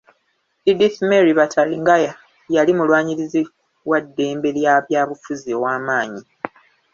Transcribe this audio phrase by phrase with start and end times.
[0.71, 2.11] Edith Mary Bataringaya
[2.55, 3.41] yali mulwanirizi
[3.89, 6.21] wa ddembe lya byabufuzi ow'amaanyi